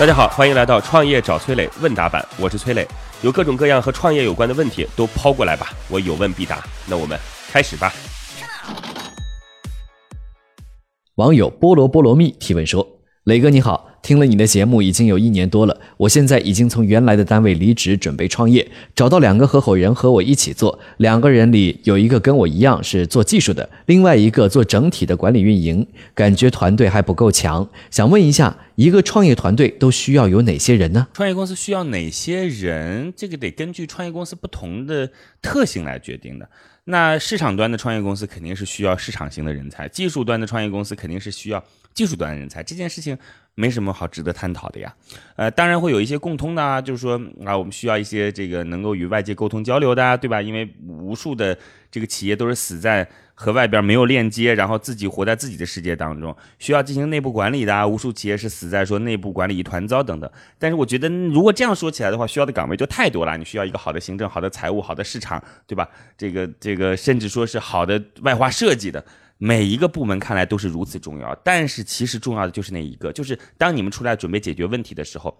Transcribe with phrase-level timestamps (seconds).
[0.00, 2.88] 大家好，欢迎来到创业找崔磊问答版，我是崔磊，
[3.20, 6.64] 有各种各样和创业有关的问题都抛过来吧，我有问必答。
[6.88, 7.92] 那我们开始吧。
[11.16, 12.88] 网友菠萝菠萝蜜提问说
[13.24, 20.78] ：“磊哥你好。”听了你的节目已经有一年多了，我现在已经从原来的单位离职，准备创业，找到两个合伙人和我一起做。
[20.96, 27.68] 两个人里有一个跟我一样是做技术的，另外一个做整体的管理运营，感觉团队还不够强。
[27.90, 31.06] 想问一下，一个创业团队都需要有哪些人呢？
[31.12, 33.12] 创业公司需要哪些人？
[33.14, 35.10] 这个得根据创业公司不同的
[35.42, 36.48] 特性来决定的。
[36.84, 41.62] 那市场端的创业公司肯定是需要市场型的人才，技术端的创业公司肯定是需要
[41.92, 42.62] 技术端的人才。
[42.62, 43.16] 这件事情。
[43.60, 44.90] 没什么好值得探讨的呀，
[45.36, 50.40] 呃，当然会有一些共通的啊，就是说啊，我们需要一些这个能够与外界沟通交流的，对吧？
[50.40, 51.56] 因为无数的
[51.90, 60.30] 这个企业都是死在和外边没有链接，然后自己活在自己的世界当中，需要进行内部管理的，无数企业是死在说内部管理一团糟等等。
[60.58, 65.86] 但是我觉得，如果这样说起来的话，需要的岗位就太多了，你需要一个好的行政、好的财务、好的市场，对吧？
[66.16, 69.04] 这个这个，甚至说是好的外化设计的。
[69.42, 75.34] 每一个部门看来都是如此重要，但是其实重要的就是那一个，就是当你们出来准备解决问题的时候，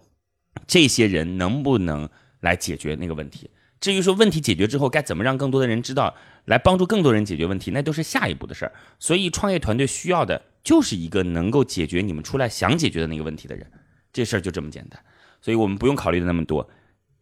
[0.65, 3.51] 这些人能不能来解决那个问题？
[3.79, 8.73] 至于说问题解决之后该怎么让更多的人知道，来帮助更多人解决问题，那都是下一步的事儿。
[8.97, 13.71] 所以创业团队需要的就是一个能够解决你们出来想解决的那个问题的人，
[14.11, 14.99] 这事儿就这么简单。
[15.39, 16.67] 所以我们不用考虑的那么多，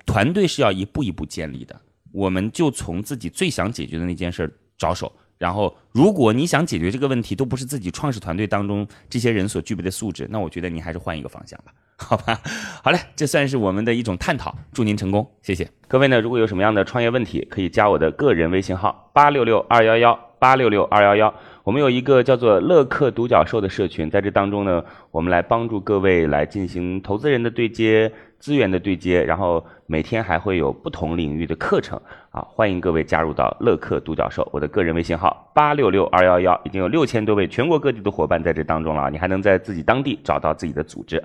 [0.05, 1.81] 团队是要一步一步建立的，
[2.13, 5.13] 我们就从自己最想解决的那件事着手。
[5.39, 12.41] 然后，如果你想解决这个问题，都不是自己创始团队当中这些人所具备的素质，那我觉得你还是换一个方向吧，好吧？
[12.83, 16.19] 好嘞，这算是我们的一种探讨，祝您成功，谢谢各位呢。
[16.19, 21.33] 如果有什么样的创业问题，可以加我的个人微信号八六六二幺幺八六六二幺幺。
[21.63, 28.11] 我们有一个叫做乐客独角兽的社群，在这当中呢，我们来帮助各位来进行投资人的对接。
[28.39, 31.99] 资源的对接，然后每天还会有不同领域的课程
[32.31, 41.21] 啊，欢迎各位加入到乐客独角兽，我的个人微信号八六六二幺幺，已经有六千多位全国各地的伙伴在这当中了，你还能在自己当地找到自己的组织。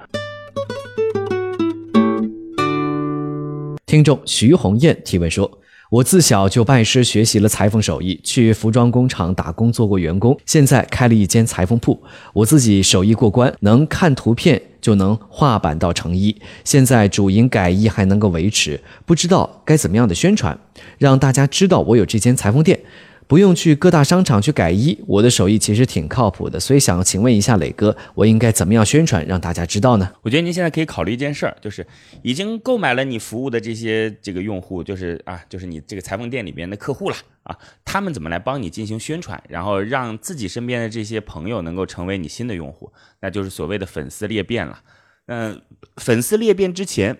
[3.87, 5.49] 听众徐红艳提问说。
[5.95, 12.03] 我自小就拜师学习了裁缝手艺，去服装工厂打工做过员工，现在开了一间裁缝铺。
[12.33, 16.35] 我自己手艺过关，能看图片就能画板到成衣。
[16.65, 20.59] 现在主营改衣还能够维持，不知道该怎么样的宣传，
[20.99, 22.81] 让大家知道我有这间裁缝店。
[23.27, 30.13] 不用去各大商场去改衣，我的手艺其实挺靠谱的，所以想请问一下磊哥，我应该怎么样宣传让大家知道呢？
[30.23, 31.87] 我觉得您现在可以考虑一件事儿，就是
[32.23, 44.81] 已经购买了你服务的这些这个用户，就是啊，就是你这个裁缝店里边的客户了啊，他们怎么来帮你进行宣传，然后让自己身边的这些朋友能够成为你新的用户，那就是所谓的粉丝裂变了。
[45.27, 45.63] 嗯，
[45.97, 47.17] 粉丝裂变之前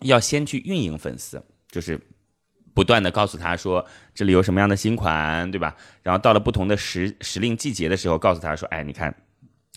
[0.00, 1.98] 要先去运营粉丝，就是。
[2.78, 3.84] 不断的告诉他说
[4.14, 5.74] 这里有什么样的新款，对吧？
[6.04, 9.12] 然后到了不同的时时令季节的时候，告诉他说，哎，你看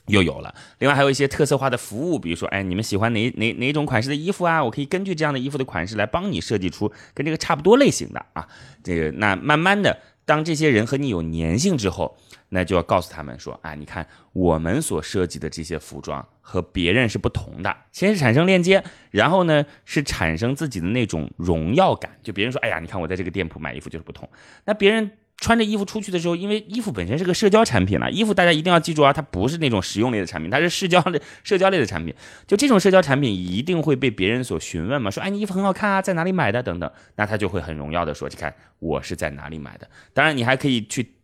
[0.05, 0.53] 又有了。
[0.77, 4.63] 另外还有一些特色化的服务，比如说，哎，你们喜欢哪哪哪种款式的衣服啊？
[4.63, 8.47] 我可以根据这样的衣服的款式来帮你设计出跟这个差不多类型的啊。
[8.83, 12.17] 这个那慢慢的，当这些人和你有粘性之后。
[12.53, 17.73] 那就要告诉他们说，啊，你看我们所设计的这些服装和别人是不同的。
[17.93, 22.11] 先是产生链接，然后呢是产生自己的那种荣耀感。
[22.21, 24.29] 就别人说，哎呀，你看我在这个店铺买衣服就是不同。
[24.65, 25.09] 那别人
[25.41, 32.15] 穿着衣服出去的时候，因为衣服本身是个社交产品了，衣服大家一定要记住啊，它不是那种实用类的产品，它是社交类、社交类的产品。
[32.47, 36.89] 就这种社交产品一定会被别人所询问嘛，说，哎，你衣服很好看啊，在哪里买的等等。
[37.17, 39.89] 那他就会很荣耀的说，你看我是在哪里买的。
[40.13, 41.15] 当然，你还可以去。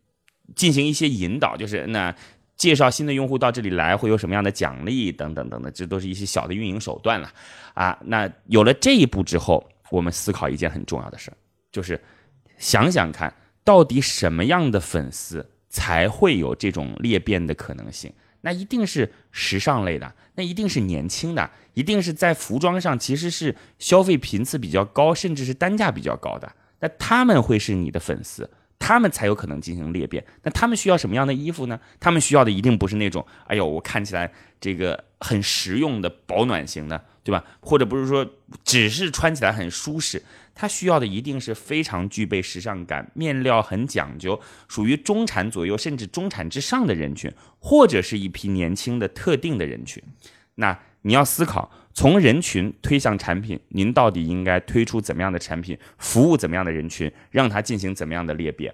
[0.55, 2.15] 进行一些引导，就是那
[2.55, 7.29] 介绍新的用户到这里来会有什么样的奖励等等等等，这都是一些小的运营手段了
[7.73, 7.99] 啊。
[8.05, 9.61] 那有了这一步之后，
[9.91, 11.29] 我们思考一件很重要的事，
[11.69, 12.01] 就是
[12.57, 13.31] 想想看
[13.67, 18.13] 到底什么样的粉丝才会有这种裂变的可能性？
[18.39, 26.49] 那一定是时尚类的，那一定是年轻的，一定是在服装上其实是消费频次比较高，甚至是单价比较高的，
[26.79, 28.49] 那他们会是你的粉丝。
[28.79, 30.23] 他们才有可能进行裂变。
[30.43, 31.79] 那他们需要什么样的衣服呢？
[31.99, 37.43] 他们需要的一定不是那种，哎呦，我看起来这个很实用的保暖型的，对吧？
[37.59, 38.25] 或者不是说
[38.63, 40.23] 只是穿起来很舒适，
[40.55, 50.01] 他需要的一定是非常具备时尚感、面料很讲究、属于中产左右甚至中产之上的人群，或者是一批年轻的特定的人群。
[50.55, 51.71] 那你要思考。
[51.93, 58.71] 从人群推向产品，您到底应该推出怎么样的产品，服务怎么样的人群，让它进行怎么样的裂变？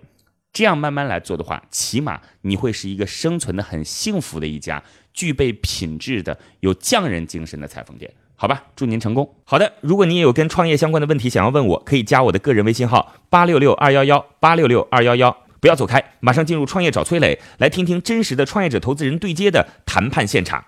[0.51, 4.83] 这样慢慢来做的话，起码你会是一个生存的很幸福的一家
[5.13, 8.11] 具备品质的有匠人精神的裁缝店。
[8.35, 9.35] 好吧，祝您成功。
[9.45, 15.37] 好的，如果你也有跟创业相关的问题想要问我，可以加我的个人微信号八六六二幺幺八六六二幺幺。
[15.61, 20.65] 不要走开，马上进入创业找崔磊，来听听真实的创业者投资人对接的谈判现场。